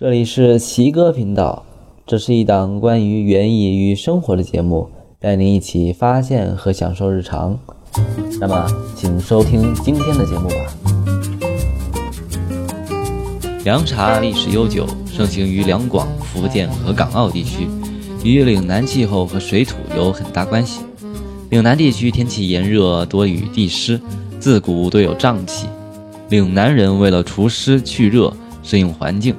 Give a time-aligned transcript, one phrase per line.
[0.00, 1.64] 这里是奇哥频道，
[2.06, 4.88] 这是一档关于园艺与生活的节目，
[5.18, 7.58] 带您一起发现和享受日常。
[8.40, 8.64] 那么，
[8.94, 10.54] 请收听今天的节目吧。
[13.64, 17.66] 凉茶历史悠久，盛行于两广、福建和港澳地区，
[18.22, 20.82] 与岭南气候和水土有很大关系。
[21.50, 24.00] 岭南地区天气炎热，多雨地湿，
[24.38, 25.66] 自古都有瘴气。
[26.28, 29.34] 岭南人为了除湿去热，适应环境。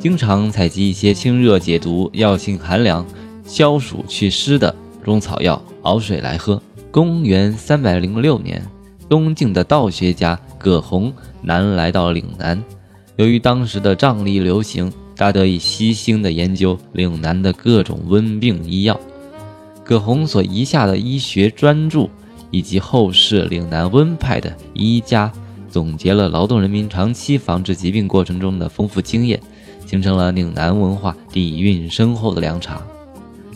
[0.00, 3.06] 经常采集一些清热解毒、药性寒凉、
[3.44, 6.60] 消暑祛湿的中草药，熬水来喝。
[6.90, 8.66] 公元三百零六年，
[9.10, 12.64] 东晋的道学家葛洪南来到岭南，
[13.16, 18.98] 由于当时的瘴疠流行，他得以悉心的研究岭南的各种温病医药。
[19.84, 22.08] 葛洪所遗下的医学专著，
[22.50, 25.30] 以及后世岭南温派的医家，
[25.68, 29.38] 总结了劳动人民长期防治疾病过程中的丰富经验。
[29.90, 32.80] 形成了岭南文化底蕴深厚的凉茶，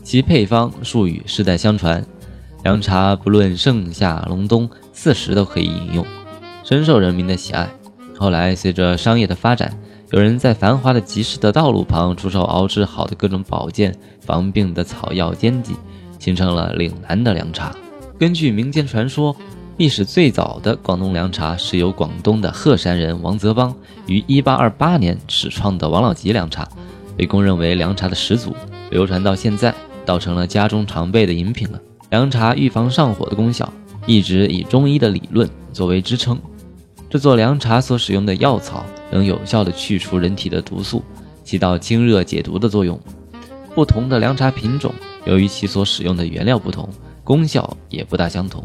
[0.03, 2.05] 其配方术语世代相传，
[2.65, 6.05] 凉茶不论盛夏隆冬四时都可以饮用，
[6.65, 7.71] 深受人民的喜爱。
[8.19, 9.79] 后来随着商业的发展，
[10.11, 15.77] 有人在繁华的集市的道路旁出售熬制好的各种保健防病的草药煎剂，
[16.19, 17.73] 形成了岭南的凉茶。
[18.19, 19.37] 根据民间传说。
[19.77, 23.75] 历史最早的广东凉茶是由广东的鹤山人王泽邦
[24.07, 26.69] 于1828年始创的王老吉凉茶，
[27.17, 28.55] 被公认为凉茶的始祖，
[28.91, 29.75] 流传到现在，
[30.07, 31.81] 倒成了家中常备的饮品了。
[32.11, 33.71] 凉茶预防上火的功效，
[34.07, 36.39] 一直以中医的理论作为支撑。
[37.11, 41.03] 制作凉茶所使用的药草能有效地去除人体的毒素，
[41.43, 43.01] 起到清热解毒的作用。
[43.75, 44.95] 不同的凉茶品种，
[45.25, 46.89] 由于其所使用的原料不同，
[47.25, 48.65] 功效也不大相同。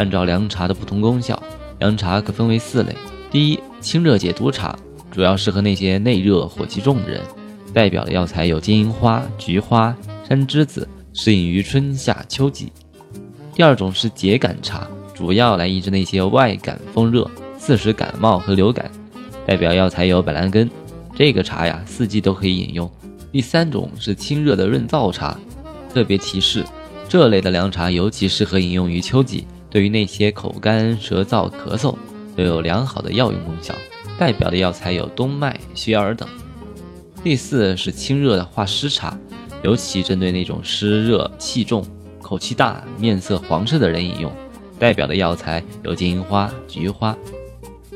[0.00, 1.40] 按照凉茶的不同功效，
[1.78, 2.96] 凉茶可分为四类。
[3.30, 4.74] 第一，清热解毒茶，
[5.10, 7.20] 主要适合那些内热、火气重的人。
[7.74, 9.94] 代表的药材有金银花、菊花、
[10.26, 12.72] 山栀子，适应于春夏秋季。
[13.52, 18.90] 第二种是解感茶，主要来抑制那些外感风热、刺时感冒和流感。
[19.44, 20.70] 代表药材有板蓝根，
[21.14, 22.90] 这个茶呀，四季都可以饮用。
[23.30, 25.38] 第三种是清热的润燥茶，
[25.92, 26.64] 特别提示，
[27.06, 29.46] 这类的凉茶尤其适合饮用于秋季。
[29.70, 31.94] 对于那些口干舌燥、咳嗽，
[32.36, 33.74] 都有良好的药用功效。
[34.18, 36.28] 代表的药材有冬麦、雪耳等。
[37.22, 39.16] 第四是清热的化湿茶，
[39.62, 41.86] 尤其针对那种湿热气重、
[42.20, 44.30] 口气大、面色黄赤的人饮用。
[44.78, 47.16] 代表的药材有金银花、菊花。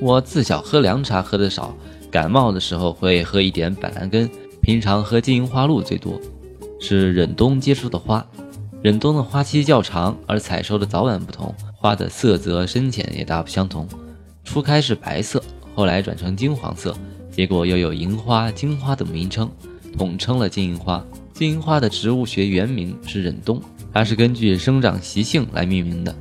[0.01, 1.75] 我自小喝凉茶喝的少，
[2.11, 4.31] 感冒的时候会喝一点板蓝根，
[4.61, 6.21] 平常喝金银花露最多。
[6.79, 8.27] 是忍冬接触的花。
[8.85, 13.89] 忍冬的花期较长，而采收的早晚不同，花的色泽深浅也大不相同。
[14.45, 15.43] 初开是白色，
[15.75, 16.95] 后来转成金黄色，
[17.31, 19.51] 结果又有银花、金花等名称，
[19.97, 21.03] 统称了金银花。
[21.33, 23.59] 金银花的植物学原名是忍冬，
[23.91, 26.15] 它是根据生长习性来命名的。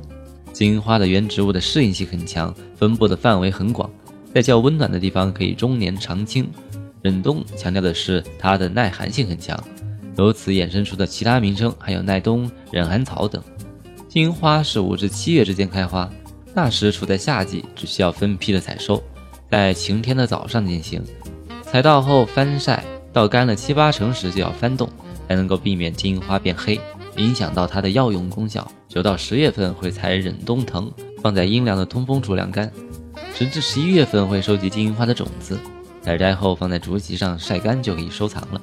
[0.50, 3.90] 金银花的原植物的适应性很强，分布的范围很广，
[4.32, 6.48] 在较温暖的地方可以终年常青。
[7.02, 9.62] 忍冬强调的是它的耐寒性很强。
[10.16, 13.42] 由此衍生出的其他名称还有耐冬、忍寒草等。
[14.08, 16.08] 金银花是五至七月之间开花，
[16.54, 19.02] 那时处在夏季，只需要分批的采收，
[19.50, 21.02] 在晴天的早上进行。
[21.62, 24.88] 采到后翻晒，到干了七八成时就要翻动，
[25.28, 26.80] 才能够避免金银花变黑，
[27.16, 28.70] 影响到它的药用功效。
[28.88, 30.88] 九到十月份会采忍冬藤，
[31.20, 32.70] 放在阴凉的通风处晾干。
[33.34, 35.58] 十至十一月份会收集金银花的种子，
[36.00, 38.60] 采摘后放在竹席上晒干就可以收藏了。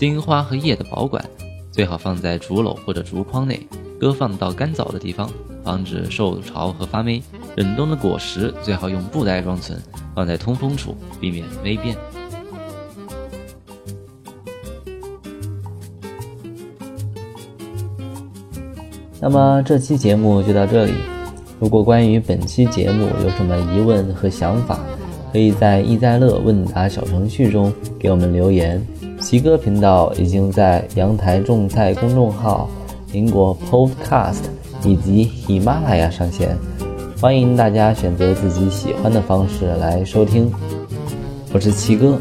[0.00, 1.22] 金银花和叶的保管，
[1.70, 3.60] 最好放在竹篓或者竹筐内，
[4.00, 5.28] 搁放到干燥的地方，
[5.62, 7.22] 防止受潮和发霉。
[7.56, 9.78] 冷冬的果实最好用布袋装存，
[10.14, 11.94] 放在通风处，避免霉变。
[19.20, 20.94] 那么这期节目就到这里。
[21.60, 24.80] 如果关于本期节目有什么疑问和想法，
[25.30, 28.82] 可以在易在乐问答小程序中给我们留言。
[29.20, 32.68] 奇哥频道已经在阳台种菜公众号、
[33.12, 34.42] 苹果 Podcast
[34.82, 36.56] 以及喜马拉雅上线，
[37.20, 40.50] 欢迎大家选择自己喜欢的方式来收听。
[41.52, 42.18] 我是奇哥，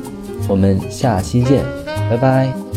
[0.47, 1.63] 我们下期见，
[2.09, 2.68] 拜拜。